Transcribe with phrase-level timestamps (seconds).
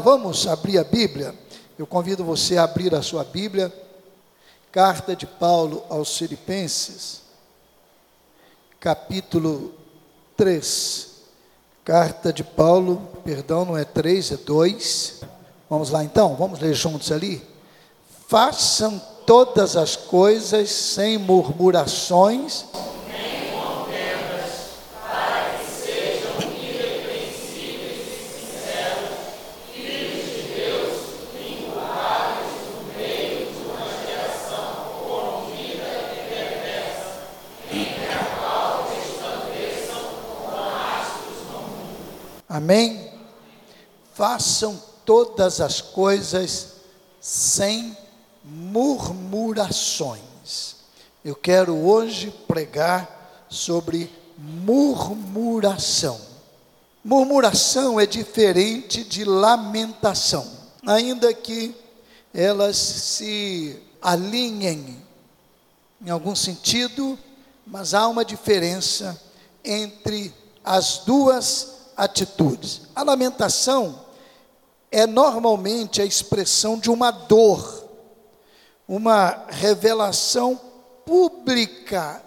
[0.00, 1.34] Vamos abrir a Bíblia.
[1.78, 3.70] Eu convido você a abrir a sua Bíblia.
[4.70, 7.20] Carta de Paulo aos Filipenses,
[8.80, 9.74] capítulo
[10.34, 11.10] 3.
[11.84, 15.20] Carta de Paulo, perdão, não é 3, é 2.
[15.68, 17.46] Vamos lá então, vamos ler juntos ali.
[18.26, 22.64] Façam todas as coisas sem murmurações
[42.62, 43.10] Amém?
[44.14, 46.74] Façam todas as coisas
[47.20, 47.96] sem
[48.44, 50.76] murmurações.
[51.24, 56.20] Eu quero hoje pregar sobre murmuração.
[57.04, 60.48] Murmuração é diferente de lamentação,
[60.86, 61.74] ainda que
[62.32, 65.02] elas se alinhem
[66.00, 67.18] em algum sentido,
[67.66, 69.20] mas há uma diferença
[69.64, 70.32] entre
[70.64, 72.82] as duas atitudes.
[72.94, 74.04] A lamentação
[74.90, 77.88] é normalmente a expressão de uma dor,
[78.86, 80.60] uma revelação
[81.06, 82.22] pública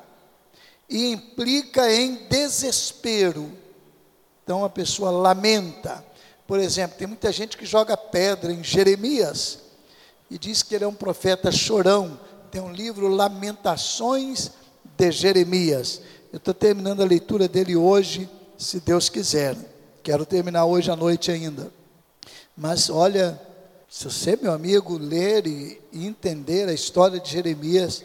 [0.89, 3.51] e implica em desespero.
[4.43, 6.03] Então a pessoa lamenta.
[6.47, 9.59] Por exemplo, tem muita gente que joga pedra em Jeremias
[10.29, 12.19] e diz que ele é um profeta chorão.
[12.51, 14.51] Tem um livro Lamentações
[14.97, 16.01] de Jeremias.
[16.31, 19.55] Eu estou terminando a leitura dele hoje se Deus quiser.
[20.03, 21.71] Quero terminar hoje à noite ainda.
[22.55, 23.39] Mas olha,
[23.89, 28.03] se você, meu amigo, ler e entender a história de Jeremias,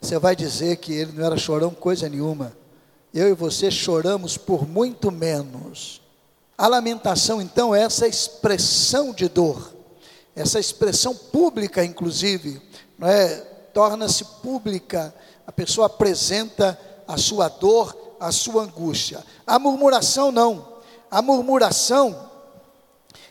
[0.00, 2.52] você vai dizer que ele não era chorão coisa nenhuma.
[3.12, 6.00] Eu e você choramos por muito menos.
[6.58, 9.72] A lamentação, então, é essa expressão de dor,
[10.36, 12.60] essa expressão pública, inclusive,
[13.02, 13.36] é?
[13.72, 15.12] Torna-se pública,
[15.46, 19.22] a pessoa apresenta a sua dor a sua angústia.
[19.46, 20.74] A murmuração não.
[21.10, 22.30] A murmuração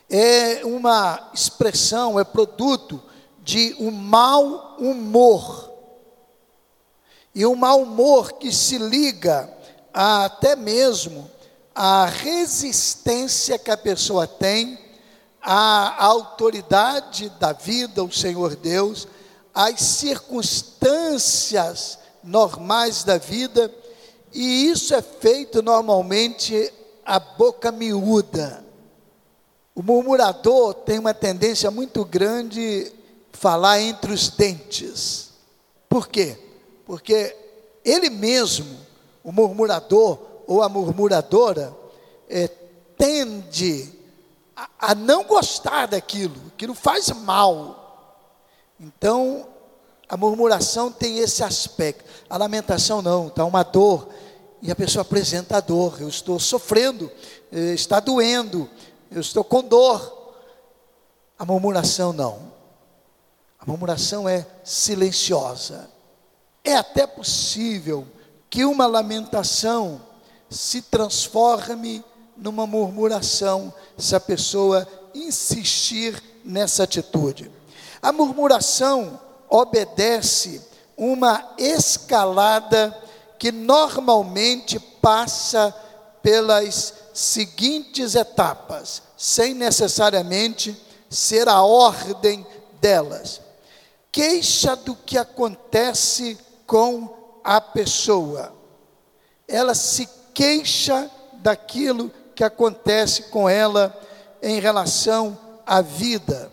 [0.10, 3.02] é uma expressão, é produto
[3.40, 5.72] de um mau humor.
[7.36, 9.50] E um mau humor que se liga
[9.94, 11.30] a, até mesmo
[11.74, 14.78] à resistência que a pessoa tem
[15.42, 19.08] à autoridade da vida, o Senhor Deus,
[19.54, 23.70] às circunstâncias normais da vida
[24.34, 26.72] e isso é feito normalmente
[27.06, 28.66] a boca miúda.
[29.76, 32.92] O murmurador tem uma tendência muito grande
[33.32, 35.32] falar entre os dentes.
[35.90, 36.38] Por quê?
[36.86, 37.36] Porque
[37.84, 38.80] ele mesmo,
[39.24, 41.76] o murmurador ou a murmuradora,
[42.30, 42.48] é,
[42.98, 43.92] tende
[44.56, 48.20] a, a não gostar daquilo, aquilo faz mal.
[48.80, 49.48] Então,
[50.08, 52.04] a murmuração tem esse aspecto.
[52.30, 54.10] A lamentação não, está uma dor
[54.62, 56.02] e a pessoa apresenta a dor.
[56.02, 57.12] Eu estou sofrendo,
[57.52, 58.70] eh, está doendo,
[59.12, 60.34] eu estou com dor.
[61.38, 62.54] A murmuração não.
[63.60, 65.90] A murmuração é silenciosa.
[66.64, 68.08] É até possível
[68.50, 70.02] que uma lamentação
[70.50, 72.04] se transforme
[72.38, 77.52] numa murmuração, se a pessoa insistir nessa atitude.
[78.02, 79.20] A murmuração
[79.54, 80.60] obedece
[80.98, 82.98] uma escalada
[83.38, 85.72] que normalmente passa
[86.24, 90.76] pelas seguintes etapas, sem necessariamente
[91.08, 92.44] ser a ordem
[92.82, 93.42] delas.
[94.12, 96.36] Queixa do que acontece
[96.66, 98.52] com a pessoa.
[99.48, 103.96] Ela se queixa daquilo que acontece com ela
[104.42, 106.52] em relação à vida.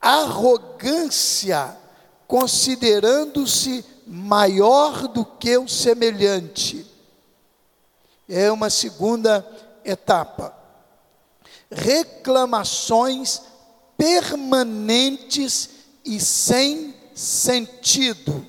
[0.00, 1.76] Arrogância,
[2.28, 6.86] considerando-se maior do que o semelhante.
[8.28, 9.44] É uma segunda
[9.82, 10.54] etapa.
[11.70, 13.40] Reclamações
[13.96, 15.70] permanentes
[16.04, 18.46] e sem sentido.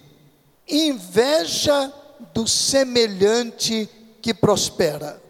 [0.67, 1.91] Inveja
[2.33, 3.89] do semelhante
[4.21, 5.21] que prospera.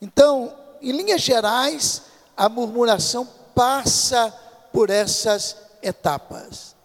[0.00, 2.02] Então, em linhas gerais,
[2.36, 4.30] a murmuração passa
[4.72, 6.75] por essas etapas.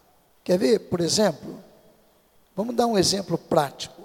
[0.52, 1.64] Quer ver, por exemplo?
[2.54, 4.02] Vamos dar um exemplo prático.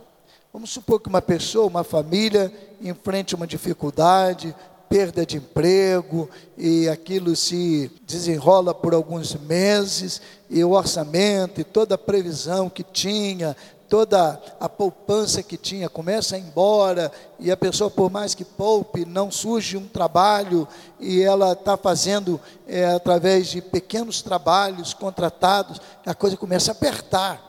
[0.53, 4.55] Vamos supor que uma pessoa, uma família, enfrente uma dificuldade,
[4.89, 11.97] perda de emprego, e aquilo se desenrola por alguns meses, e o orçamento e toda
[11.97, 13.57] a previsão que tinha
[13.89, 18.45] toda a poupança que tinha começa a ir embora, e a pessoa, por mais que
[18.45, 20.67] poupe, não surge um trabalho,
[20.99, 27.43] e ela está fazendo é, através de pequenos trabalhos contratados, a coisa começa a apertar.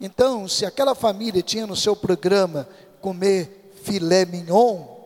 [0.00, 2.68] Então, se aquela família tinha no seu programa
[3.00, 4.97] comer filé mignon,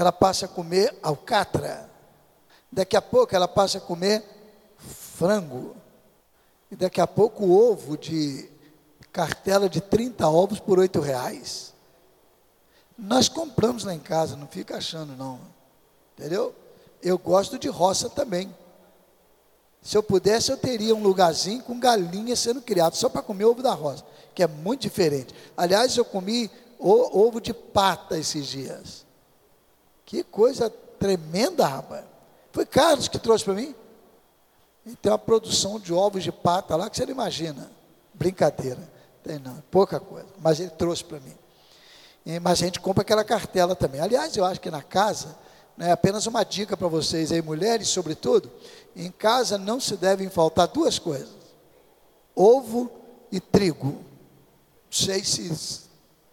[0.00, 1.90] ela passa a comer alcatra.
[2.72, 4.24] Daqui a pouco ela passa a comer
[4.78, 5.76] frango.
[6.70, 8.50] E daqui a pouco o ovo de
[9.12, 11.74] cartela de 30 ovos por 8 reais.
[12.96, 15.38] Nós compramos lá em casa, não fica achando não.
[16.16, 16.54] Entendeu?
[17.02, 18.54] Eu gosto de roça também.
[19.82, 23.62] Se eu pudesse, eu teria um lugarzinho com galinha sendo criado, só para comer ovo
[23.62, 24.04] da roça,
[24.34, 25.34] que é muito diferente.
[25.54, 29.09] Aliás, eu comi ovo de pata esses dias.
[30.10, 30.68] Que coisa
[30.98, 32.04] tremenda, rapaz.
[32.50, 33.72] Foi Carlos que trouxe para mim.
[34.84, 37.70] E tem uma produção de ovos de pata lá que você não imagina.
[38.12, 38.80] Brincadeira.
[39.22, 40.26] Tem não, pouca coisa.
[40.40, 41.32] Mas ele trouxe para mim.
[42.26, 44.00] E, mas a gente compra aquela cartela também.
[44.00, 45.38] Aliás, eu acho que na casa,
[45.76, 48.50] né, apenas uma dica para vocês aí, mulheres, sobretudo,
[48.96, 51.30] em casa não se devem faltar duas coisas:
[52.34, 52.90] ovo
[53.30, 53.86] e trigo.
[53.92, 54.02] Não
[54.90, 55.82] sei se.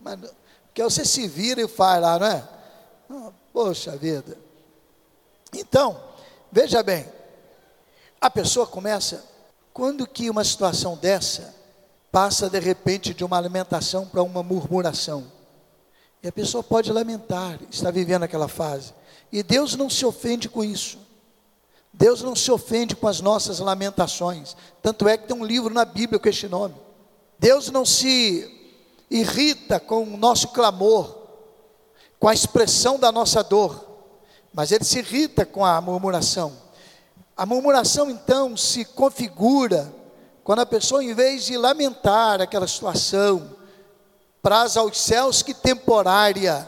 [0.02, 0.20] Mas,
[0.66, 2.44] porque você se vira e faz lá, não é?
[3.08, 4.38] Ah, poxa vida.
[5.52, 6.00] Então,
[6.52, 7.08] veja bem,
[8.22, 9.26] a pessoa começa,
[9.74, 11.56] quando que uma situação dessa
[12.12, 15.32] passa de repente de uma alimentação para uma murmuração?
[16.22, 18.94] E a pessoa pode lamentar, está vivendo aquela fase.
[19.32, 21.00] E Deus não se ofende com isso.
[21.92, 24.56] Deus não se ofende com as nossas lamentações.
[24.84, 26.76] Tanto é que tem um livro na Bíblia com este nome.
[27.40, 28.76] Deus não se
[29.10, 31.17] irrita com o nosso clamor,
[32.20, 33.86] com a expressão da nossa dor,
[34.54, 36.54] mas ele se irrita com a murmuração.
[37.36, 39.94] A murmuração então se configura
[40.44, 43.56] quando a pessoa, em vez de lamentar aquela situação,
[44.42, 46.68] praza aos céus que temporária,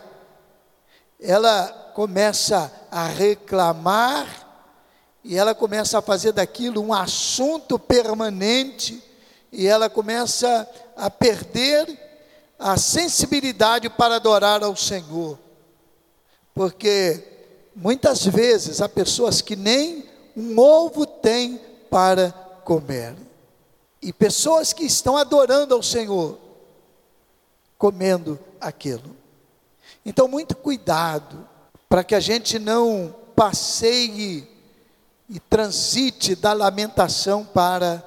[1.19, 4.47] ela começa a reclamar
[5.23, 9.03] e ela começa a fazer daquilo um assunto permanente
[9.51, 12.08] e ela começa a perder
[12.59, 15.39] a sensibilidade para adorar ao Senhor.
[16.53, 17.23] Porque
[17.73, 20.03] muitas vezes há pessoas que nem
[20.35, 21.59] um ovo têm
[21.89, 22.31] para
[22.65, 23.15] comer.
[24.01, 26.37] E pessoas que estão adorando ao Senhor,
[27.77, 29.15] comendo aquilo.
[30.05, 31.47] Então, muito cuidado
[31.87, 34.47] para que a gente não passeie
[35.29, 38.03] e transite da lamentação para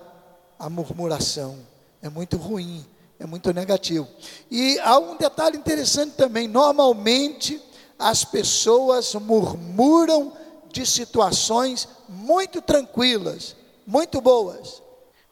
[0.58, 1.58] a murmuração.
[2.02, 2.84] É muito ruim
[3.22, 4.08] é muito negativo.
[4.50, 7.62] E há um detalhe interessante também: normalmente
[7.96, 10.32] as pessoas murmuram
[10.72, 13.54] de situações muito tranquilas,
[13.86, 14.82] muito boas.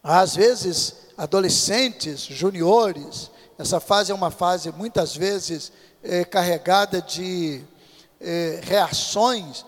[0.02, 3.28] Às vezes, adolescentes, juniores,
[3.58, 5.72] essa fase é uma fase muitas vezes
[6.02, 7.62] é, carregada de
[8.20, 9.64] é, reações,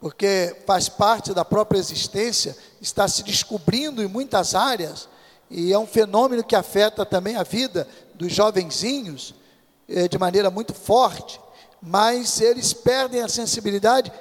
[0.00, 5.08] porque faz parte da própria existência, está se descobrindo em muitas áreas
[5.50, 9.34] e é um fenômeno que afeta também a vida dos jovenzinhos
[9.88, 11.40] é, de maneira muito forte,
[11.80, 14.12] mas eles perdem a sensibilidade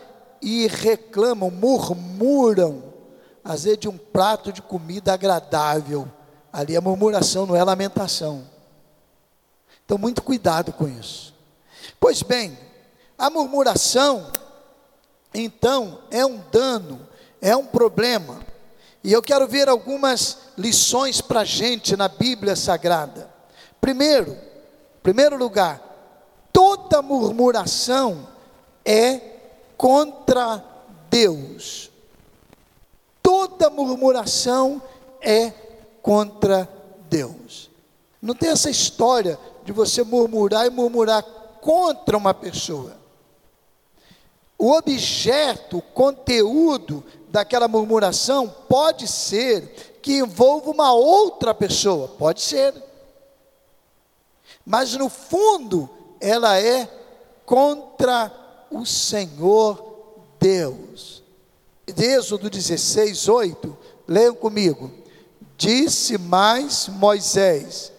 [0.41, 2.83] e reclamam, murmuram,
[3.43, 6.07] às vezes de um prato de comida agradável.
[6.53, 8.43] Ali é murmuração, não é lamentação.
[9.83, 11.33] Então, muito cuidado com isso.
[11.99, 12.57] Pois bem,
[13.17, 14.31] a murmuração,
[15.33, 17.07] então, é um dano,
[17.41, 18.39] é um problema.
[19.05, 23.29] E eu quero ver algumas lições para a gente na Bíblia Sagrada.
[23.79, 24.35] Primeiro,
[25.03, 25.79] primeiro lugar,
[26.51, 28.27] toda murmuração
[28.83, 29.21] é
[29.77, 30.65] contra
[31.07, 31.91] Deus.
[33.21, 34.81] Toda murmuração
[35.21, 35.53] é
[36.01, 36.67] contra
[37.07, 37.69] Deus.
[38.19, 41.21] Não tem essa história de você murmurar e murmurar
[41.61, 42.97] contra uma pessoa.
[44.57, 52.73] O objeto, o conteúdo daquela murmuração pode ser que envolva uma outra pessoa, pode ser.
[54.65, 56.89] Mas no fundo, ela é
[57.45, 58.31] contra
[58.71, 59.95] o Senhor
[60.39, 61.23] Deus.
[61.85, 64.91] Êxodo 16, 8, leiam comigo.
[65.57, 67.91] Disse mais Moisés: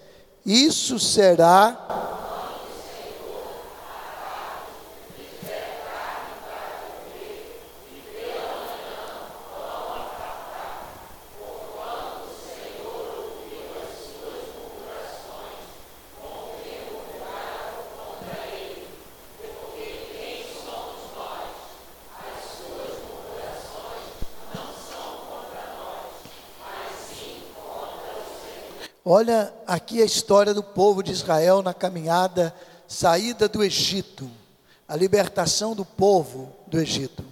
[0.44, 2.25] Isso será
[29.08, 32.52] Olha aqui a história do povo de Israel na caminhada,
[32.88, 34.28] saída do Egito,
[34.88, 37.24] a libertação do povo do Egito.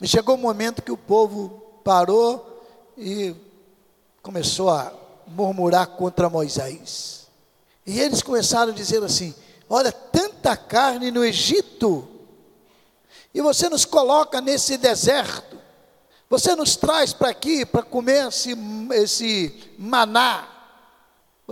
[0.00, 2.64] E chegou o um momento que o povo parou
[2.96, 3.34] e
[4.22, 4.92] começou a
[5.26, 7.26] murmurar contra Moisés.
[7.84, 9.34] E eles começaram a dizer assim:
[9.68, 12.06] Olha, tanta carne no Egito,
[13.34, 15.58] e você nos coloca nesse deserto,
[16.30, 18.56] você nos traz para aqui para comer esse,
[18.92, 20.51] esse maná,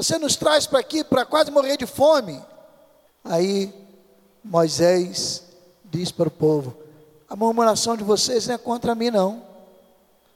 [0.02, 2.42] você nos traz para aqui para quase morrer de fome.
[3.22, 3.70] Aí
[4.42, 5.42] Moisés
[5.84, 6.74] diz para o povo:
[7.28, 9.42] a murmuração de vocês não é contra mim, não,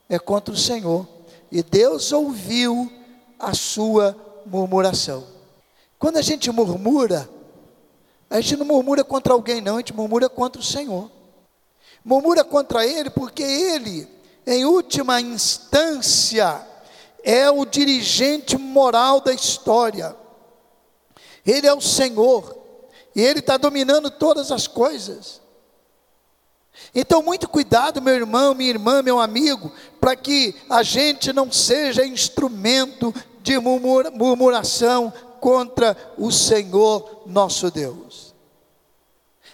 [0.07, 1.09] é contra o Senhor.
[1.51, 2.93] E Deus ouviu
[3.39, 5.25] a sua murmuração.
[5.99, 7.27] Quando a gente murmura,
[8.29, 11.11] a gente não murmura contra alguém, não, a gente murmura contra o Senhor.
[12.05, 14.07] Murmura contra Ele porque Ele,
[14.47, 16.74] em última instância,
[17.25, 20.15] é o dirigente moral da história.
[21.45, 22.57] Ele é o Senhor,
[23.17, 25.41] e Ele está dominando todas as coisas.
[26.95, 32.05] Então, muito cuidado, meu irmão, minha irmã, meu amigo, para que a gente não seja
[32.05, 38.35] instrumento de murmuração contra o Senhor nosso Deus.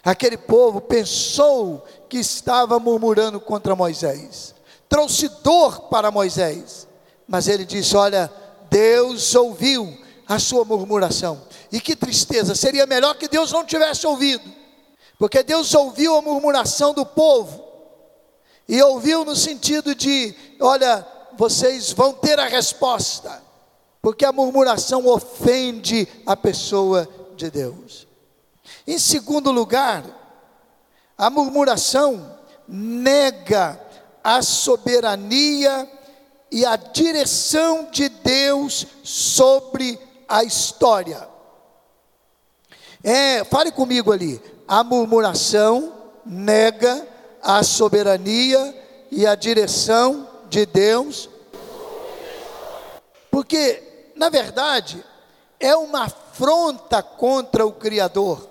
[0.02, 4.54] Aquele povo pensou que estava murmurando contra Moisés,
[4.88, 6.88] trouxe dor para Moisés,
[7.30, 8.30] mas ele disse: Olha,
[8.68, 9.96] Deus ouviu
[10.26, 14.42] a sua murmuração, e que tristeza, seria melhor que Deus não tivesse ouvido,
[15.16, 17.64] porque Deus ouviu a murmuração do povo,
[18.68, 21.06] e ouviu no sentido de: Olha,
[21.38, 23.40] vocês vão ter a resposta,
[24.02, 28.08] porque a murmuração ofende a pessoa de Deus.
[28.86, 30.04] Em segundo lugar,
[31.16, 33.80] a murmuração nega
[34.22, 35.88] a soberania
[36.50, 41.28] e a direção de Deus sobre a história.
[43.02, 44.40] É, fale comigo ali.
[44.66, 45.92] A murmuração
[46.24, 47.06] nega
[47.42, 48.76] a soberania
[49.10, 51.28] e a direção de Deus.
[53.30, 55.04] Porque, na verdade,
[55.58, 58.48] é uma afronta contra o Criador.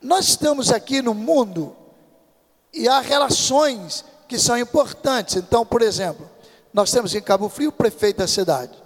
[0.00, 1.74] Nós estamos aqui no mundo
[2.72, 5.36] e há relações que são importantes.
[5.36, 6.28] Então, por exemplo,
[6.76, 8.76] nós temos em Cabo Frio o prefeito da cidade,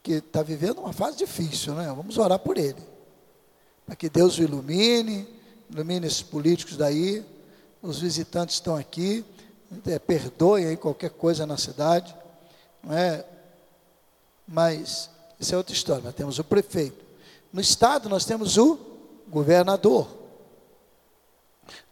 [0.00, 1.86] que está vivendo uma fase difícil, né?
[1.88, 2.80] Vamos orar por ele.
[3.84, 5.26] Para que Deus o ilumine,
[5.68, 7.26] ilumine esses políticos daí,
[7.82, 9.24] os visitantes estão aqui,
[9.84, 12.14] é, perdoem aí qualquer coisa na cidade,
[12.80, 13.24] não é?
[14.46, 15.10] Mas
[15.40, 16.04] isso é outra história.
[16.04, 17.04] Nós temos o prefeito.
[17.52, 18.78] No estado nós temos o
[19.28, 20.06] governador.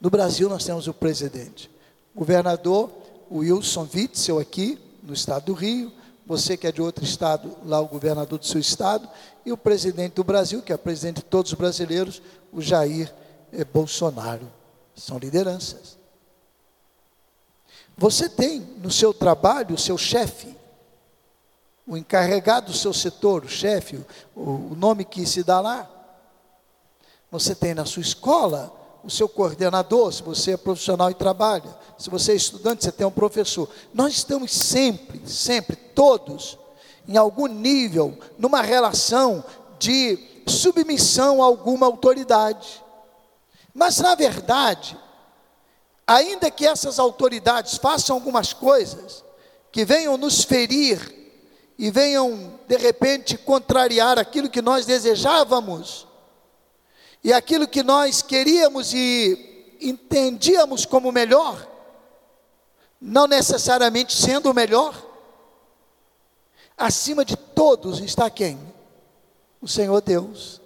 [0.00, 1.68] No Brasil nós temos o presidente.
[2.14, 2.88] Governador
[3.32, 5.92] Wilson Witzel aqui, no estado do Rio,
[6.24, 9.08] você que é de outro estado, lá o governador do seu estado,
[9.44, 13.12] e o presidente do Brasil, que é presidente de todos os brasileiros, o Jair
[13.52, 14.50] eh, Bolsonaro.
[14.94, 15.98] São lideranças.
[17.96, 20.56] Você tem no seu trabalho o seu chefe,
[21.86, 24.00] o encarregado do seu setor, o chefe,
[24.34, 25.90] o, o nome que se dá lá.
[27.30, 28.72] Você tem na sua escola
[29.04, 33.06] o seu coordenador, se você é profissional e trabalha, se você é estudante, você tem
[33.06, 33.68] um professor.
[33.92, 36.58] Nós estamos sempre, sempre, todos,
[37.06, 39.44] em algum nível, numa relação
[39.78, 42.82] de submissão a alguma autoridade.
[43.74, 44.96] Mas, na verdade,
[46.06, 49.24] ainda que essas autoridades façam algumas coisas
[49.70, 51.22] que venham nos ferir
[51.78, 56.06] e venham, de repente, contrariar aquilo que nós desejávamos,
[57.24, 61.68] e aquilo que nós queríamos e entendíamos como melhor,
[63.00, 64.94] não necessariamente sendo o melhor,
[66.76, 68.58] acima de todos está quem?
[69.60, 70.60] O Senhor Deus.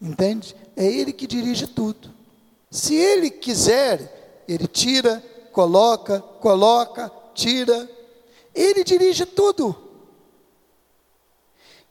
[0.00, 0.56] Entende?
[0.76, 2.12] É Ele que dirige tudo.
[2.70, 7.88] Se Ele quiser, Ele tira, coloca, coloca, tira.
[8.54, 9.76] Ele dirige tudo.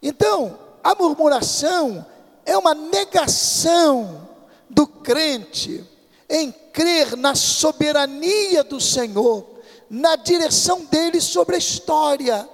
[0.02, 2.04] Então, a murmuração
[2.50, 4.28] é uma negação
[4.68, 5.84] do crente
[6.28, 9.46] em crer na soberania do Senhor,
[9.88, 12.48] na direção dele sobre a história.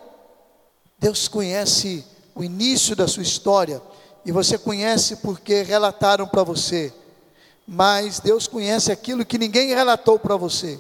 [0.99, 3.81] Deus conhece o início da sua história,
[4.25, 6.93] e você conhece porque relataram para você,
[7.67, 10.79] mas Deus conhece aquilo que ninguém relatou para você.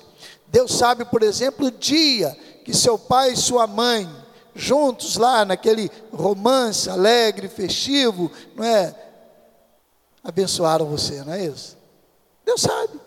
[0.49, 4.07] Deus sabe, por exemplo, o dia que seu pai e sua mãe,
[4.55, 9.06] juntos lá naquele romance alegre, festivo, não é?
[10.27, 11.77] Abençoaram você, não é isso?
[12.45, 13.01] Deus sabe.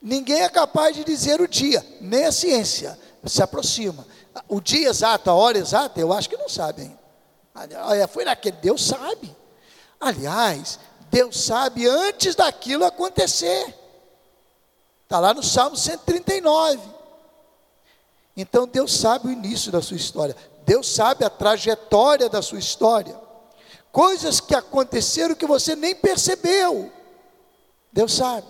[0.00, 4.06] Ninguém é capaz de dizer o dia, nem a ciência se aproxima.
[4.48, 6.96] O dia exato, a hora exata, eu acho que não sabem.
[8.10, 9.34] Foi naquele, Deus sabe.
[9.98, 10.78] Aliás,
[11.10, 13.74] Deus sabe antes daquilo acontecer.
[15.04, 16.80] Está lá no Salmo 139.
[18.36, 20.36] Então Deus sabe o início da sua história.
[20.66, 23.23] Deus sabe a trajetória da sua história.
[23.94, 26.90] Coisas que aconteceram que você nem percebeu.
[27.92, 28.44] Deus sabe.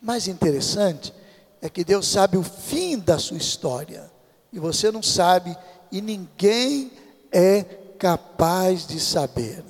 [0.00, 1.12] Mais interessante
[1.60, 4.10] é que Deus sabe o fim da sua história.
[4.50, 5.54] E você não sabe,
[5.90, 6.92] e ninguém
[7.30, 7.62] é
[7.98, 9.62] capaz de saber.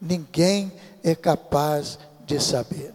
[0.00, 0.72] Ninguém
[1.04, 2.92] é capaz de saber.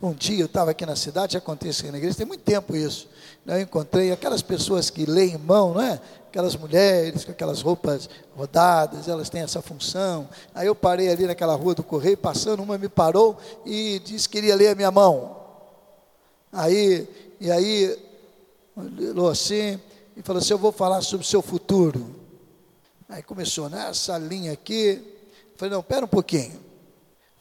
[0.00, 3.08] Um dia eu estava aqui na cidade, já contei na igreja, tem muito tempo isso.
[3.46, 6.00] Eu encontrei aquelas pessoas que leem mão, não é?
[6.28, 10.28] Aquelas mulheres com aquelas roupas rodadas, elas têm essa função.
[10.54, 14.38] Aí eu parei ali naquela rua do Correio, passando, uma me parou e disse que
[14.38, 15.36] queria ler a minha mão.
[16.52, 17.08] Aí,
[17.40, 17.98] e aí,
[18.76, 19.78] olhou assim
[20.16, 22.14] e falou assim: Eu vou falar sobre o seu futuro.
[23.08, 25.02] Aí começou nessa né, linha aqui.
[25.56, 26.58] Falei: Não, pera um pouquinho.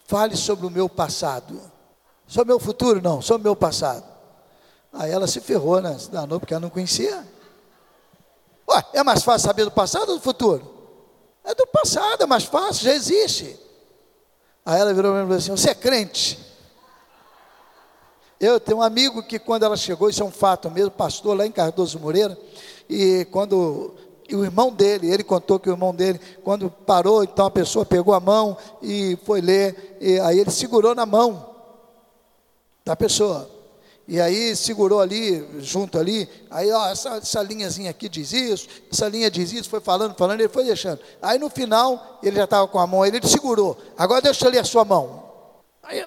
[0.07, 1.70] Fale sobre o meu passado.
[2.35, 4.05] O meu futuro, não, o meu passado.
[4.93, 5.97] Aí ela se ferrou, né?
[5.97, 7.25] Se danou porque ela não conhecia.
[8.69, 10.69] Ué, é mais fácil saber do passado ou do futuro?
[11.43, 13.57] É do passado, é mais fácil, já existe.
[14.65, 16.39] Aí ela virou e falou assim: Você é crente?
[18.39, 21.45] Eu tenho um amigo que, quando ela chegou, isso é um fato mesmo, pastor lá
[21.45, 22.37] em Cardoso Moreira,
[22.89, 23.93] e quando
[24.27, 27.85] e o irmão dele, ele contou que o irmão dele, quando parou, então a pessoa
[27.85, 31.50] pegou a mão e foi ler, e aí ele segurou na mão
[32.85, 33.49] da pessoa.
[34.07, 39.07] E aí segurou ali, junto ali, aí ó, essa, essa linhazinha aqui diz isso, essa
[39.07, 40.99] linha diz isso, foi falando, falando, ele foi deixando.
[41.21, 43.77] Aí no final, ele já estava com a mão, ele segurou.
[43.97, 45.23] Agora deixa ler a sua mão.
[45.81, 46.05] Aí,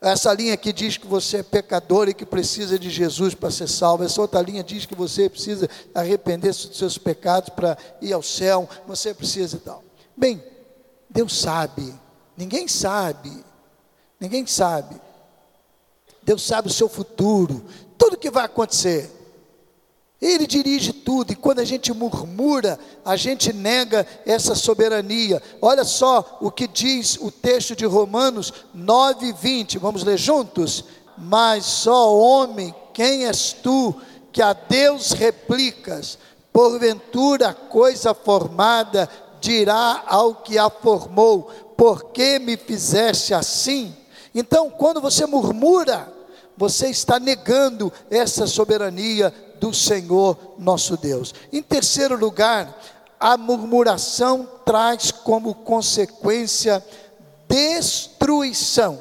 [0.00, 3.68] essa linha aqui diz que você é pecador e que precisa de Jesus para ser
[3.68, 4.02] salvo.
[4.02, 8.66] Essa outra linha diz que você precisa arrepender-se dos seus pecados para ir ao céu.
[8.86, 9.84] Você precisa e tal.
[10.16, 10.42] Bem,
[11.08, 11.94] Deus sabe.
[12.34, 13.44] Ninguém sabe.
[14.18, 14.94] Ninguém sabe.
[16.30, 17.64] Deus sabe o seu futuro,
[17.98, 19.10] tudo que vai acontecer.
[20.22, 25.42] Ele dirige tudo, e quando a gente murmura, a gente nega essa soberania.
[25.60, 29.78] Olha só o que diz o texto de Romanos 9, 20.
[29.78, 30.84] Vamos ler juntos?
[31.18, 33.92] Mas só homem, quem és tu,
[34.30, 36.16] que a Deus replicas?
[36.52, 43.96] Porventura, coisa formada dirá ao que a formou: Por que me fizeste assim?
[44.32, 46.19] Então, quando você murmura,
[46.60, 51.34] você está negando essa soberania do Senhor nosso Deus.
[51.50, 52.78] Em terceiro lugar,
[53.18, 56.84] a murmuração traz como consequência
[57.48, 59.00] destruição.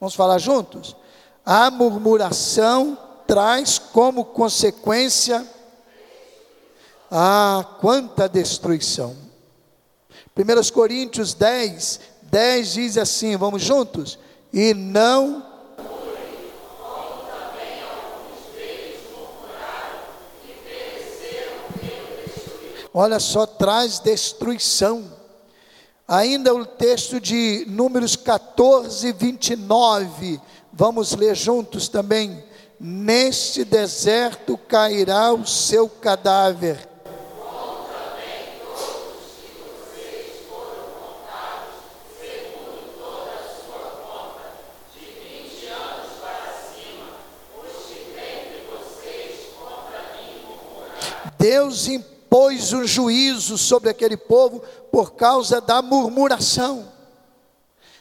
[0.00, 0.96] Vamos falar juntos?
[1.44, 2.96] A murmuração
[3.26, 5.46] traz como consequência
[7.10, 9.14] ah, quanta destruição.
[10.34, 14.18] 1 Coríntios 10, 10 diz assim, vamos juntos?
[14.50, 15.47] E não
[22.98, 25.04] olha só, traz destruição.
[26.08, 30.40] Ainda o texto de Números 14, 29,
[30.72, 32.42] vamos ler juntos também.
[32.80, 36.88] Neste deserto cairá o seu cadáver.
[51.38, 54.62] Deus impõe pôs o juízo sobre aquele povo
[54.92, 56.92] por causa da murmuração.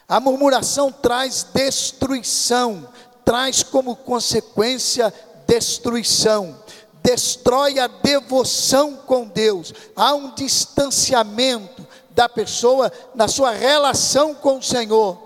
[0.07, 2.87] A murmuração traz destruição,
[3.25, 5.13] traz como consequência
[5.45, 6.57] destruição,
[7.03, 9.73] destrói a devoção com Deus.
[9.95, 15.17] Há um distanciamento da pessoa na sua relação com o Senhor.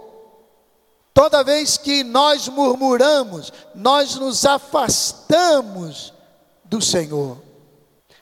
[1.13, 6.13] Toda vez que nós murmuramos, nós nos afastamos
[6.63, 7.37] do Senhor.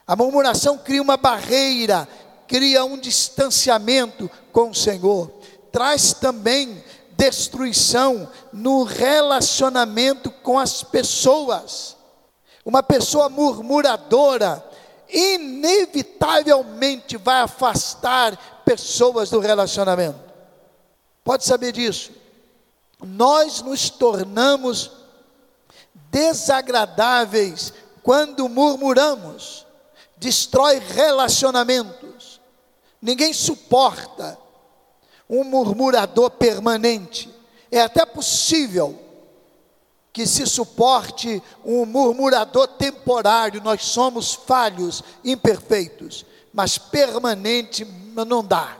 [0.09, 2.09] A murmuração cria uma barreira,
[2.47, 5.31] cria um distanciamento com o Senhor,
[5.71, 11.95] traz também destruição no relacionamento com as pessoas.
[12.65, 14.65] Uma pessoa murmuradora,
[15.07, 20.17] inevitavelmente vai afastar pessoas do relacionamento.
[21.23, 22.09] Pode saber disso.
[22.99, 24.89] Nós nos tornamos
[26.09, 29.68] desagradáveis quando murmuramos
[30.19, 32.41] destrói relacionamentos.
[33.01, 34.37] Ninguém suporta
[35.29, 37.33] um murmurador permanente.
[37.71, 38.99] É até possível
[40.11, 48.75] que se suporte um murmurador temporário, nós somos falhos, imperfeitos, mas permanente não dá.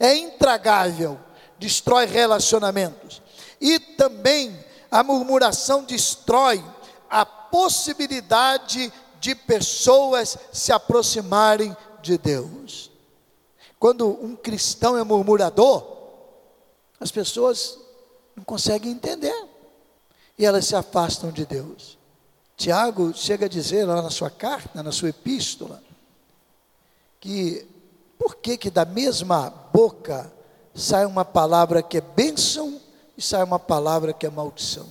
[0.00, 1.20] É intragável,
[1.58, 3.22] destrói relacionamentos.
[3.60, 4.58] E também
[4.90, 6.64] a murmuração destrói
[7.08, 8.92] a possibilidade
[9.24, 12.90] de pessoas se aproximarem de Deus.
[13.78, 15.82] Quando um cristão é murmurador,
[17.00, 17.78] as pessoas
[18.36, 19.48] não conseguem entender
[20.38, 21.96] e elas se afastam de Deus.
[22.54, 25.82] Tiago chega a dizer lá na sua carta, na sua epístola,
[27.18, 27.66] que
[28.18, 30.30] por que que da mesma boca
[30.74, 32.78] sai uma palavra que é bênção
[33.16, 34.86] e sai uma palavra que é maldição?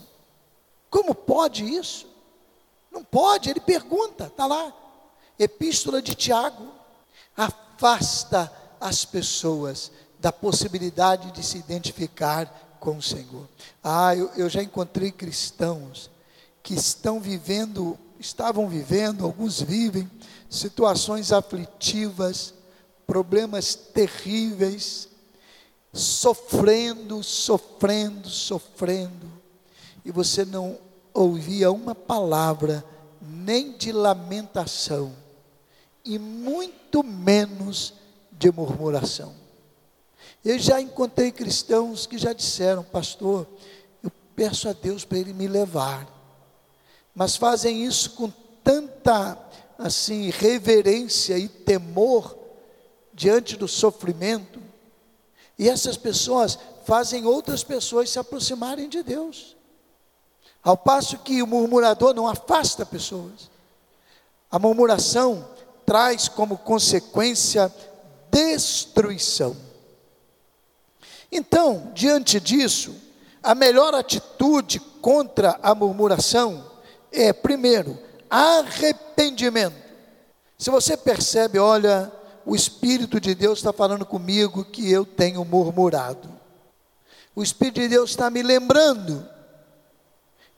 [0.89, 2.12] Como pode isso?
[2.93, 4.71] Não pode, ele pergunta, está lá.
[5.37, 6.71] Epístola de Tiago.
[7.35, 13.49] Afasta as pessoas da possibilidade de se identificar com o Senhor.
[13.83, 16.11] Ah, eu, eu já encontrei cristãos
[16.61, 20.09] que estão vivendo, estavam vivendo, alguns vivem,
[20.49, 22.53] situações aflitivas,
[23.07, 25.09] problemas terríveis,
[25.91, 29.31] sofrendo, sofrendo, sofrendo,
[30.05, 30.77] e você não
[31.13, 32.83] ouvia uma palavra
[33.21, 35.13] nem de lamentação,
[36.03, 37.93] e muito menos
[38.31, 39.33] de murmuração.
[40.43, 43.47] Eu já encontrei cristãos que já disseram, pastor,
[44.03, 46.05] eu peço a Deus para Ele me levar,
[47.15, 48.29] mas fazem isso com
[48.63, 49.37] tanta,
[49.77, 52.37] assim, reverência e temor
[53.13, 54.59] diante do sofrimento,
[55.57, 59.55] e essas pessoas fazem outras pessoas se aproximarem de Deus,
[60.63, 63.51] ao passo que o murmurador não afasta pessoas,
[64.49, 65.45] a murmuração
[65.85, 67.73] traz como consequência
[68.31, 69.55] destruição.
[71.31, 72.95] Então, diante disso,
[73.41, 76.71] a melhor atitude contra a murmuração
[77.11, 77.99] é, primeiro,
[78.29, 79.75] arrependimento.
[80.57, 82.11] Se você percebe, olha,
[82.45, 86.29] o Espírito de Deus está falando comigo que eu tenho murmurado.
[87.35, 89.27] O Espírito de Deus está me lembrando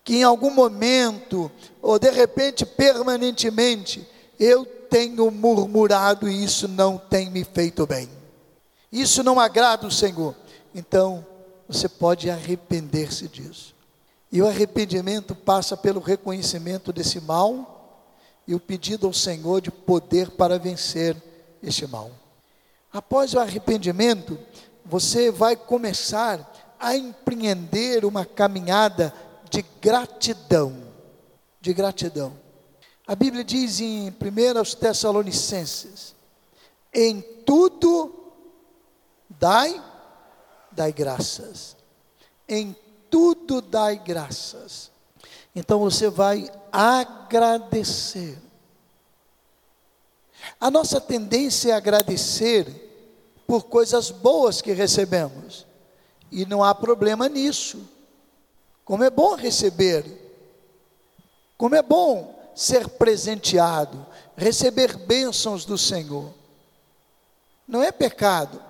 [0.05, 4.07] que em algum momento, ou de repente permanentemente,
[4.39, 8.09] eu tenho murmurado e isso não tem me feito bem.
[8.89, 10.33] Isso não agrada o Senhor
[10.75, 11.25] então
[11.69, 13.73] você pode arrepender-se disso.
[14.29, 18.11] E o arrependimento passa pelo reconhecimento desse mal
[18.45, 21.15] e o pedido ao Senhor de poder para vencer
[21.63, 22.11] este mal.
[22.91, 24.37] Após o arrependimento,
[24.83, 29.13] você vai começar a empreender uma caminhada
[29.55, 30.75] de gratidão,
[31.61, 32.37] de gratidão.
[33.07, 34.13] A Bíblia diz em 1
[34.77, 36.13] Tessalonicenses:
[36.93, 38.33] em tudo
[39.29, 39.81] dai
[40.73, 41.77] dai graças.
[42.49, 42.75] Em
[43.09, 44.91] tudo dai graças.
[45.55, 48.37] Então você vai agradecer.
[50.59, 52.67] A nossa tendência é agradecer
[53.47, 55.65] por coisas boas que recebemos.
[56.29, 57.94] E não há problema nisso.
[58.85, 60.05] Como é bom receber.
[61.57, 64.05] Como é bom ser presenteado,
[64.37, 66.33] receber bênçãos do Senhor.
[67.67, 68.61] Não é pecado,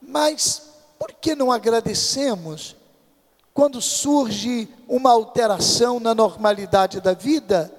[0.00, 0.62] mas
[0.98, 2.74] por que não agradecemos
[3.52, 7.72] quando surge uma alteração na normalidade da vida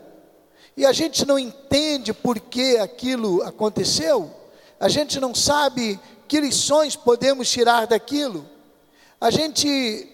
[0.78, 4.32] e a gente não entende por que aquilo aconteceu?
[4.80, 8.48] A gente não sabe que lições podemos tirar daquilo?
[9.20, 10.11] A gente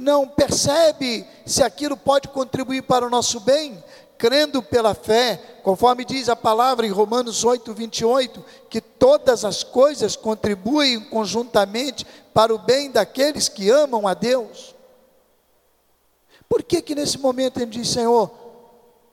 [0.00, 3.82] não percebe se aquilo pode contribuir para o nosso bem?
[4.20, 10.14] crendo pela fé, conforme diz a palavra em Romanos 8, 28, que todas as coisas
[10.14, 14.74] contribuem conjuntamente para o bem daqueles que amam a Deus.
[16.46, 18.30] Por que que nesse momento ele diz, Senhor,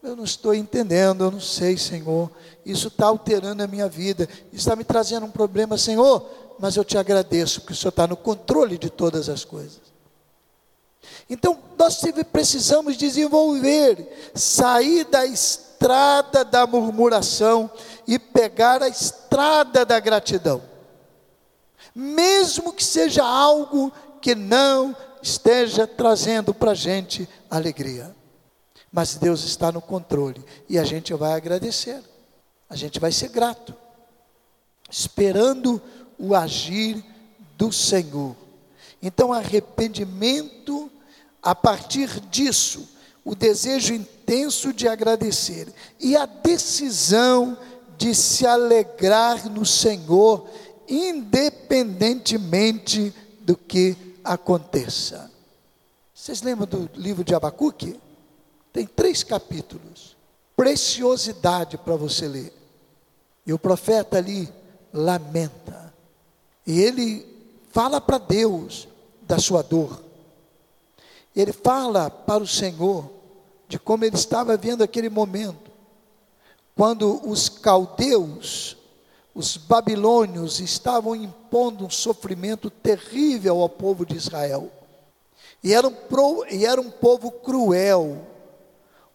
[0.04, 2.30] eu não estou entendendo, eu não sei, Senhor,
[2.66, 6.26] isso está alterando a minha vida, está me trazendo um problema, Senhor,
[6.60, 9.87] mas eu te agradeço, porque o Senhor está no controle de todas as coisas.
[11.30, 17.70] Então, nós precisamos desenvolver, sair da estrada da murmuração
[18.08, 20.62] e pegar a estrada da gratidão.
[21.94, 28.16] Mesmo que seja algo que não esteja trazendo para a gente alegria.
[28.92, 32.02] Mas Deus está no controle e a gente vai agradecer,
[32.70, 33.76] a gente vai ser grato,
[34.90, 35.82] esperando
[36.18, 37.04] o agir
[37.58, 38.36] do Senhor.
[39.02, 40.90] Então, arrependimento
[41.42, 42.88] a partir disso,
[43.24, 47.58] o desejo intenso de agradecer e a decisão
[47.98, 50.48] de se alegrar no Senhor,
[50.88, 55.32] independentemente do que aconteça.
[56.14, 58.00] Vocês lembram do livro de Abacuque?
[58.72, 60.16] Tem três capítulos.
[60.56, 62.54] Preciosidade para você ler.
[63.46, 64.50] E o profeta ali
[64.94, 65.94] lamenta.
[66.66, 67.26] E ele
[67.70, 68.88] fala para Deus
[69.22, 70.04] da sua dor.
[71.40, 73.12] Ele fala para o Senhor
[73.68, 75.70] de como ele estava vendo aquele momento,
[76.76, 78.76] quando os caldeus,
[79.36, 84.72] os babilônios estavam impondo um sofrimento terrível ao povo de Israel.
[85.64, 85.94] E era um,
[86.50, 88.26] e era um povo cruel.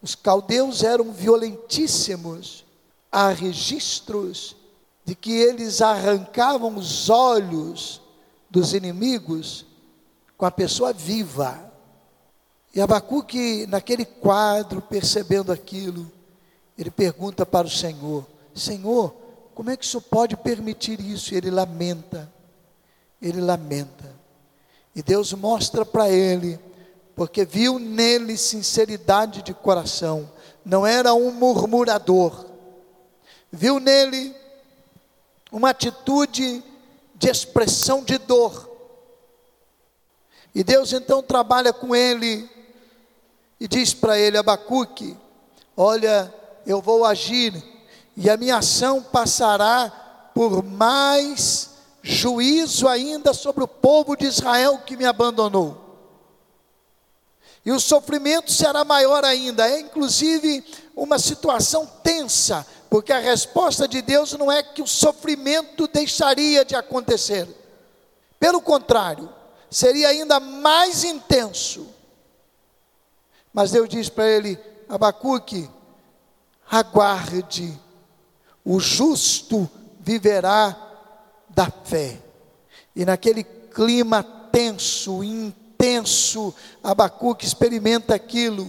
[0.01, 2.63] Os caldeus eram violentíssimos.
[3.11, 4.55] Há registros
[5.03, 8.01] de que eles arrancavam os olhos
[8.49, 9.65] dos inimigos
[10.37, 11.72] com a pessoa viva.
[12.73, 16.11] E Abacuque, naquele quadro, percebendo aquilo,
[16.77, 19.13] ele pergunta para o Senhor: Senhor,
[19.53, 21.33] como é que o Senhor pode permitir isso?
[21.33, 22.31] E ele lamenta,
[23.21, 24.11] ele lamenta.
[24.95, 26.59] E Deus mostra para ele,
[27.15, 30.29] porque viu nele sinceridade de coração,
[30.65, 32.45] não era um murmurador,
[33.51, 34.35] viu nele
[35.51, 36.63] uma atitude
[37.15, 38.71] de expressão de dor.
[40.55, 42.49] E Deus então trabalha com ele
[43.63, 45.15] e diz para ele: Abacuque,
[45.77, 46.31] olha,
[46.65, 47.63] eu vou agir,
[48.17, 49.89] e a minha ação passará
[50.35, 51.69] por mais
[52.01, 55.81] juízo ainda sobre o povo de Israel que me abandonou.
[57.65, 60.61] E o sofrimento será maior ainda, é inclusive
[60.93, 66.75] uma situação tensa, porque a resposta de Deus não é que o sofrimento deixaria de
[66.75, 67.47] acontecer.
[68.37, 69.29] Pelo contrário,
[69.71, 71.92] seria ainda mais intenso.
[73.53, 74.57] Mas Deus diz para ele:
[74.89, 75.69] Abacuque,
[76.69, 77.79] aguarde,
[78.65, 80.75] o justo viverá
[81.49, 82.19] da fé.
[82.95, 88.67] E naquele clima tenso, intenso, Abacuque experimenta aquilo,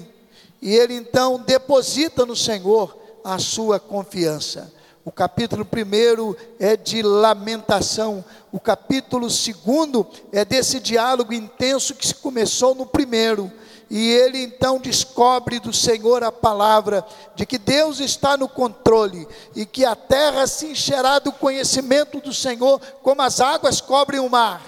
[0.61, 4.73] e ele então deposita no Senhor a sua confiança.
[5.05, 12.15] O capítulo primeiro é de lamentação, o capítulo segundo é desse diálogo intenso que se
[12.15, 13.53] começou no primeiro
[13.91, 19.67] e ele então descobre do Senhor a palavra de que Deus está no controle e
[19.67, 24.63] que a terra se encherá do conhecimento do Senhor, como as águas cobrem o mar.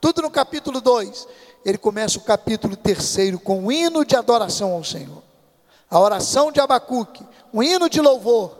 [0.00, 1.26] Tudo no capítulo 2.
[1.64, 5.22] Ele começa o capítulo 3 com um hino de adoração ao Senhor.
[5.90, 8.56] A oração de Abacuque, um hino de louvor.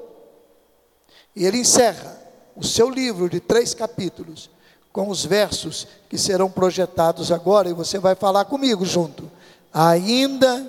[1.35, 2.21] E ele encerra
[2.57, 4.51] o seu livro de três capítulos
[4.93, 9.31] com os versos que serão projetados agora, e você vai falar comigo junto
[9.77, 10.65] ainda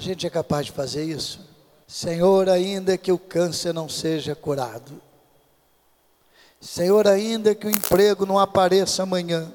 [0.00, 1.40] A gente é capaz de fazer isso?
[1.86, 4.98] Senhor, ainda que o câncer não seja curado.
[6.58, 9.52] Senhor, ainda que o emprego não apareça amanhã.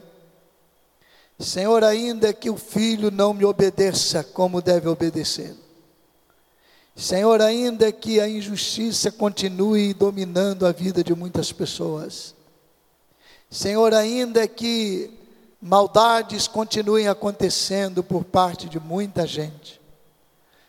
[1.40, 5.56] Senhor, ainda que o filho não me obedeça como deve obedecer.
[6.96, 12.36] Senhor, ainda que a injustiça continue dominando a vida de muitas pessoas.
[13.50, 15.10] Senhor, ainda que
[15.60, 19.84] maldades continuem acontecendo por parte de muita gente.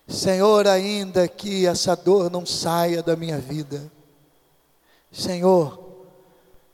[0.07, 3.91] Senhor, ainda que essa dor não saia da minha vida.
[5.11, 5.87] Senhor,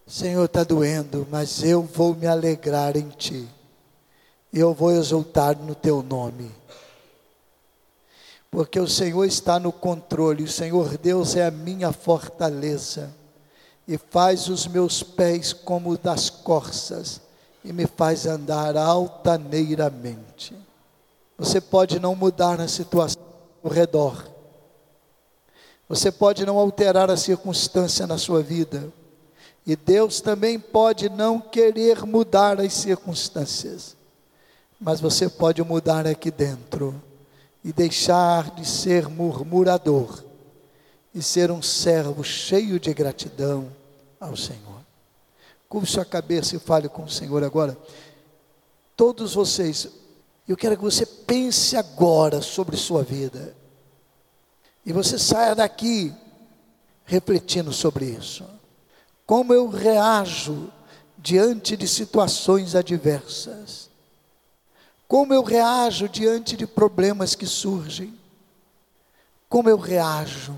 [0.06, 3.48] Senhor, está doendo, mas eu vou me alegrar em Ti.
[4.52, 6.50] Eu vou exultar no Teu nome.
[8.50, 13.10] Porque o Senhor está no controle, o Senhor Deus é a minha fortaleza,
[13.88, 17.22] e faz os meus pés como das corças,
[17.64, 20.54] e me faz andar altaneiramente.
[21.38, 23.21] Você pode não mudar a situação
[23.62, 24.26] ao redor.
[25.88, 28.92] Você pode não alterar a circunstância na sua vida.
[29.66, 33.96] E Deus também pode não querer mudar as circunstâncias.
[34.80, 37.00] Mas você pode mudar aqui dentro
[37.64, 40.24] e deixar de ser murmurador
[41.14, 43.70] e ser um servo cheio de gratidão
[44.18, 44.80] ao Senhor.
[45.68, 47.76] Curve sua cabeça e fale com o Senhor agora.
[48.96, 49.88] Todos vocês,
[50.52, 53.56] eu quero que você pense agora sobre sua vida.
[54.84, 56.14] E você saia daqui
[57.06, 58.44] refletindo sobre isso.
[59.24, 60.70] Como eu reajo
[61.16, 63.88] diante de situações adversas?
[65.08, 68.14] Como eu reajo diante de problemas que surgem?
[69.48, 70.54] Como eu reajo?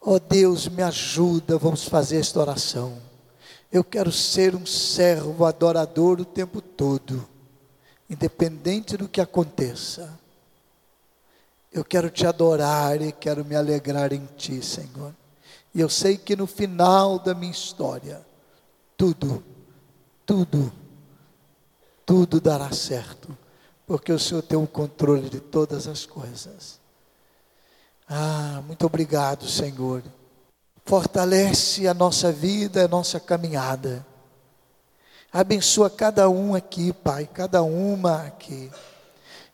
[0.00, 2.96] Oh Deus, me ajuda, vamos fazer esta oração.
[3.70, 7.28] Eu quero ser um servo adorador o tempo todo,
[8.12, 10.20] independente do que aconteça.
[11.72, 15.14] Eu quero te adorar e quero me alegrar em ti, Senhor.
[15.74, 18.20] E eu sei que no final da minha história,
[18.98, 19.42] tudo,
[20.26, 20.70] tudo,
[22.04, 23.36] tudo dará certo,
[23.86, 26.78] porque o Senhor tem o controle de todas as coisas.
[28.06, 30.02] Ah, muito obrigado, Senhor.
[30.84, 34.04] Fortalece a nossa vida, a nossa caminhada.
[35.32, 38.70] Abençoa cada um aqui, Pai, cada uma aqui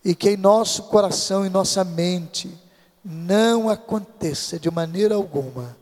[0.05, 2.51] e que em nosso coração e nossa mente
[3.05, 5.77] não aconteça de maneira alguma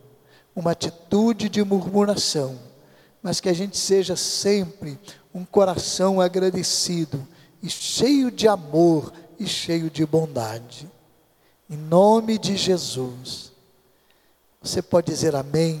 [0.55, 2.57] uma atitude de murmuração,
[3.21, 4.99] mas que a gente seja sempre
[5.31, 7.27] um coração agradecido
[7.61, 10.89] e cheio de amor e cheio de bondade.
[11.69, 13.51] Em nome de Jesus.
[14.63, 15.79] Você pode dizer amém?